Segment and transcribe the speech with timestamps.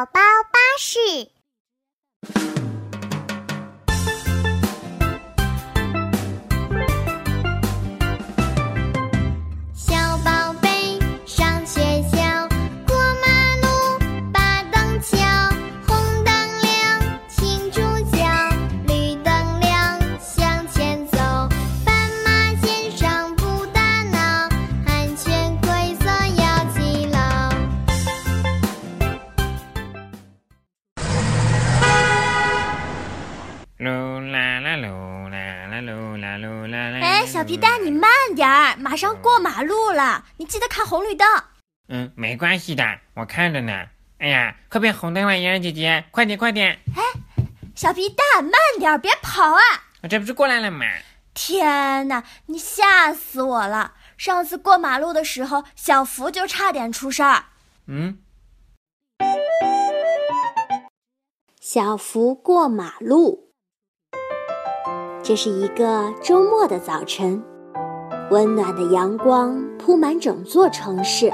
[0.00, 0.20] 宝宝
[0.50, 1.39] 巴士。
[37.26, 41.26] 小皮蛋，你慢点儿，马上过马路了，你记得看红绿灯。
[41.88, 42.84] 嗯，没关系的，
[43.14, 43.72] 我看着呢。
[44.18, 46.78] 哎呀，快变红灯了，嫣然姐姐，快点快点！
[46.94, 47.02] 哎，
[47.74, 49.60] 小皮蛋，慢点，别跑啊！
[50.02, 50.84] 我这不是过来了吗？
[51.32, 53.94] 天哪，你吓死我了！
[54.18, 57.44] 上次过马路的时候，小福就差点出事儿。
[57.86, 58.18] 嗯。
[61.58, 63.49] 小福过马路。
[65.30, 67.40] 这是一个周末的早晨，
[68.32, 71.32] 温暖的阳光铺满整座城市，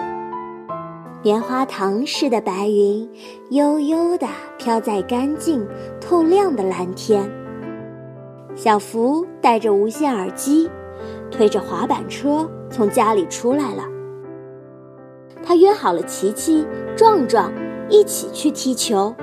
[1.22, 3.08] 棉花糖似的白云
[3.48, 4.26] 悠悠地
[4.58, 5.66] 飘在干净
[5.98, 7.26] 透亮的蓝天。
[8.54, 10.68] 小福戴着无线耳机，
[11.30, 13.82] 推着滑板车从家里出来了。
[15.42, 17.50] 他约好了琪琪、壮壮
[17.88, 19.16] 一起去踢球。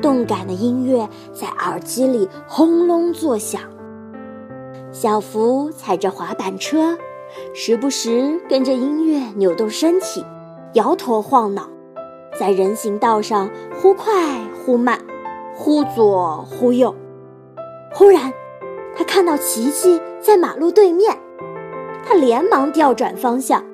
[0.00, 3.60] 动感的音乐在耳机里轰隆作响。
[4.92, 6.96] 小福踩着滑板车，
[7.54, 10.24] 时不时跟着音乐扭动身体，
[10.74, 11.68] 摇头晃脑，
[12.38, 13.48] 在人行道上
[13.80, 14.12] 忽快
[14.64, 14.98] 忽慢，
[15.54, 16.94] 忽左忽右。
[17.94, 18.32] 忽然，
[18.96, 21.16] 他看到琪琪在马路对面，
[22.04, 23.64] 他连忙调转方向，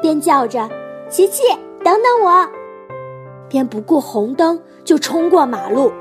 [0.00, 0.68] 边叫着
[1.10, 1.42] ：“琪琪，
[1.82, 2.48] 等等我！”
[3.50, 4.60] 边不顾红灯
[4.90, 5.92] 就冲过马路，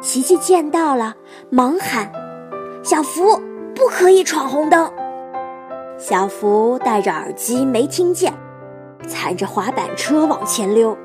[0.00, 1.12] 琪琪见到了，
[1.50, 2.08] 忙喊
[2.80, 3.36] ：“小福，
[3.74, 4.88] 不可以闯红灯！”
[5.98, 8.32] 小福戴着耳机没听见，
[9.08, 10.96] 踩着滑板车往前溜。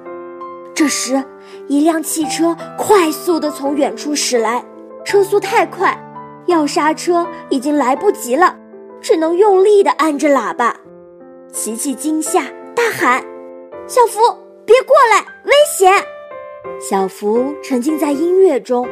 [0.76, 1.24] 这时，
[1.68, 4.64] 一辆汽车快速地从远处驶来，
[5.04, 5.98] 车速太快，
[6.46, 8.56] 要刹车已经来不及了，
[9.02, 10.76] 只能用力地按着喇叭。
[11.52, 12.44] 琪琪惊吓，
[12.76, 13.24] 大喊
[13.90, 14.20] ：“小福！”
[14.68, 15.92] 别过来，危险！
[16.80, 18.88] 小福沉浸在音乐中，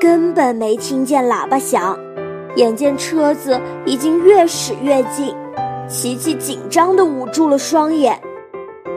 [0.00, 1.98] 根本没听见喇叭响。
[2.56, 5.34] 眼见车子已经越驶越近，
[5.88, 8.20] 琪琪紧张地捂住了双眼。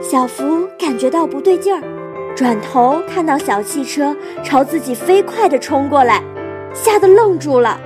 [0.00, 1.82] 小福感觉到不对劲儿，
[2.36, 6.22] 转头看到小汽车朝自己飞快地冲过来，
[6.72, 7.78] 吓得愣住了，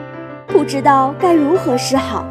[0.47, 2.25] 不知道该如何是好。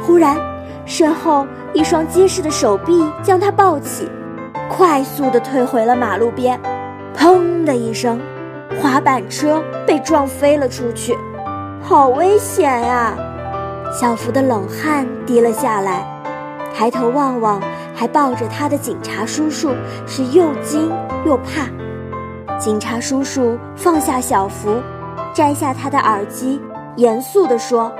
[0.00, 0.36] 忽然，
[0.84, 4.08] 身后一双结实的手臂将他抱起。
[4.68, 6.58] 快速地退回了马路边，
[7.16, 8.20] 砰的一声，
[8.80, 11.16] 滑板车被撞飞了出去，
[11.82, 13.14] 好危险呀！
[13.92, 16.06] 小福的冷汗滴了下来，
[16.74, 17.60] 抬头望望
[17.94, 19.70] 还抱着他的警察叔叔，
[20.06, 20.90] 是又惊
[21.26, 21.66] 又怕。
[22.58, 24.80] 警察叔叔放下小福，
[25.34, 26.60] 摘下他的耳机，
[26.96, 27.92] 严肃地说：“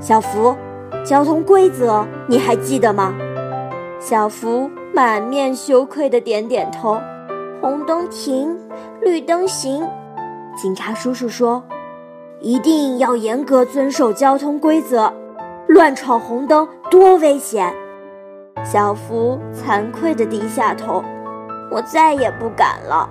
[0.00, 0.56] 小福，
[1.04, 3.14] 交通规则你还记得吗？”
[4.00, 4.70] 小福。
[4.92, 7.00] 满面羞愧的点点头，
[7.60, 8.56] 红灯停，
[9.02, 9.86] 绿灯行。
[10.56, 11.62] 警察叔叔说
[12.40, 15.12] ：“一定要严格遵守交通规则，
[15.68, 17.72] 乱闯红灯多危险。”
[18.64, 21.04] 小福惭愧地低下头
[21.70, 23.08] ：“我再也不敢了，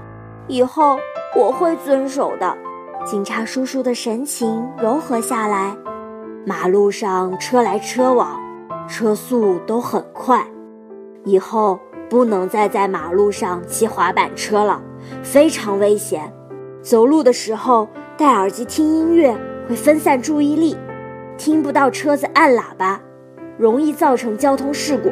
[0.47, 0.97] 以后
[1.35, 2.57] 我会遵守的。”
[3.05, 5.75] 警察叔叔的神情柔和下来，
[6.45, 8.39] 马路上车来车往，
[8.87, 10.43] 车速都很快。
[11.23, 11.79] 以后
[12.09, 14.81] 不能再在马路上骑滑板车了，
[15.21, 16.33] 非常危险。
[16.81, 17.87] 走路的时候
[18.17, 19.37] 戴耳机听音乐
[19.67, 20.75] 会分散注意力，
[21.37, 22.99] 听不到车子按喇叭，
[23.57, 25.11] 容易造成交通事故。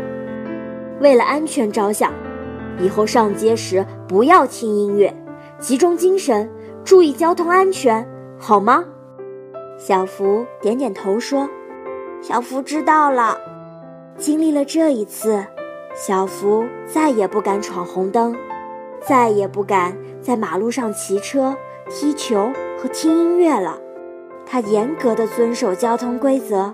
[0.99, 2.11] 为了安全着想，
[2.79, 5.13] 以后上街时不要听音乐，
[5.59, 6.49] 集中精神，
[6.83, 8.07] 注意交通安全，
[8.39, 8.83] 好吗？
[9.77, 11.47] 小福点点头说
[12.19, 13.37] ：“小福知道了。”
[14.17, 15.45] 经历了这一次。
[15.99, 18.35] 小福再也不敢闯红灯，
[19.01, 21.57] 再也不敢在马路上骑车、
[21.89, 23.75] 踢球和听音乐了。
[24.45, 26.71] 他严格的遵守交通规则，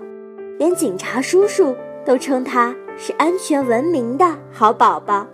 [0.58, 1.74] 连警察叔叔
[2.04, 5.26] 都称他是安全文明的好宝宝。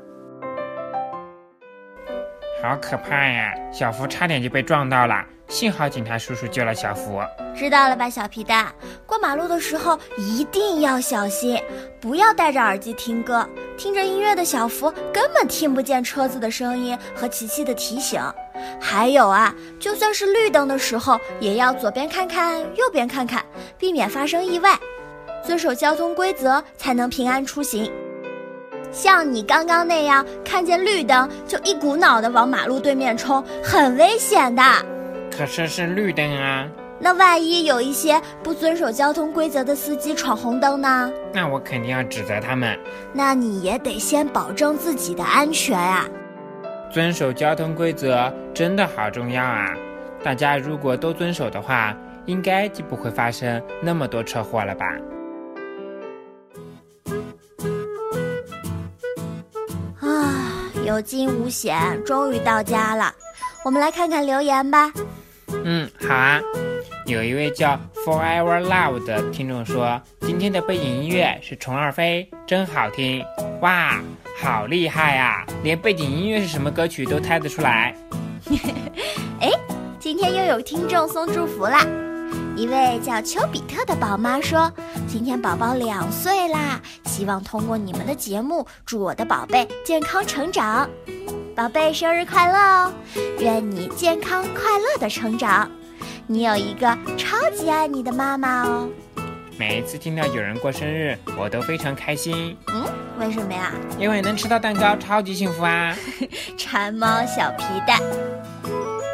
[2.63, 3.53] 好可怕呀！
[3.73, 7.21] 小福差点就被撞到了，幸好警察叔叔救了小福。
[7.57, 8.73] 知道了吧，小皮蛋？
[9.05, 11.61] 过马路的时候一定要小心，
[12.01, 18.23] 不要戴着耳机听歌，听着音乐的小福根本听不见车子的声音和琪琪的提醒。
[18.81, 23.45] 还有啊，就算是绿灯的时候，也要左边看看，右边看看，
[23.77, 24.79] 避免发生意外，
[25.45, 27.91] 遵守交通规则才能平安出行。
[28.93, 34.63] 像你刚刚那样看见绿灯就一股脑的往马路对面冲，很危险的。
[35.41, 36.69] 可是是绿灯啊。
[36.99, 41.11] 那万一有一些不遵守交通规则的司机闯红灯呢？
[41.33, 42.79] 那我肯定要指责他们。
[43.15, 46.07] 那你也得先保证自己的安全啊！
[46.93, 49.75] 遵守交通规则真的好重要啊！
[50.23, 51.97] 大家如果都遵守的话，
[52.27, 54.87] 应该就不会发生那么多车祸了吧？
[60.03, 63.11] 啊，有惊无险，终于到家了。
[63.65, 64.93] 我们来看看留言吧。
[65.65, 66.41] 嗯，好啊。
[67.07, 73.25] 有一位叫 Forever Love 的听众说：“今天的背景音乐是《虫儿飞》，真好听！
[73.61, 74.01] 哇，
[74.41, 75.45] 好厉害啊！
[75.65, 77.95] 连背景音乐是什么歌曲都猜得出来。
[79.41, 79.51] ”哎，
[79.99, 81.85] 今天又有听众送祝福啦！
[82.57, 84.71] 一位叫丘比特的宝妈说
[85.09, 90.89] ：“今天宝宝两岁啦，希望通过你们的节目，祝我的宝贝健康成长。
[91.61, 92.93] 宝贝生日快乐哦！
[93.39, 95.71] 愿你健康快乐的成长。”
[96.27, 96.87] 你有一个
[97.19, 98.89] 超级爱你的妈妈哦！
[99.59, 102.57] 每一次听到有人过生日，我都非常开心。
[102.73, 102.87] 嗯，
[103.19, 103.73] 为什么呀？
[103.99, 105.95] 因为能吃到蛋糕，超级幸福啊！
[106.57, 108.01] 馋猫小皮蛋，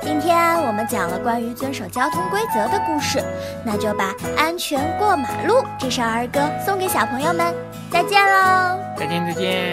[0.00, 3.20] 今天我们讲了关于遵守交通规则的故事，
[3.64, 7.52] 那就把《安全过马路》这首儿歌送给小朋友们。
[7.90, 8.78] 再见喽！
[8.96, 9.65] 再见再见！